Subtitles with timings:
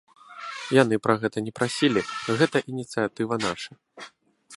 [0.77, 2.01] Яны пра гэта не прасілі,
[2.39, 3.71] гэта ініцыятыва наша.